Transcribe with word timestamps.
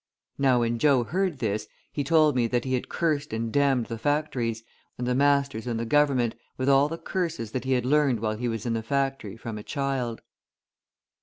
Now 0.39 0.61
when 0.61 0.79
Joe 0.79 1.03
heard 1.03 1.37
this, 1.37 1.67
he 1.91 2.03
told 2.03 2.35
me 2.35 2.47
that 2.47 2.65
he 2.65 2.73
had 2.73 2.89
cursed 2.89 3.31
and 3.33 3.53
damned 3.53 3.85
the 3.85 3.99
factories, 3.99 4.63
and 4.97 5.05
the 5.05 5.13
masters, 5.13 5.67
and 5.67 5.79
the 5.79 5.85
Government, 5.85 6.33
with 6.57 6.67
all 6.69 6.87
the 6.89 6.97
curses 6.97 7.51
that 7.51 7.65
he 7.65 7.73
had 7.73 7.85
learned 7.85 8.19
while 8.19 8.35
he 8.35 8.47
was 8.47 8.65
in 8.65 8.73
the 8.73 8.81
factory 8.81 9.37
from 9.37 9.59
a 9.59 9.63
child. 9.63 10.23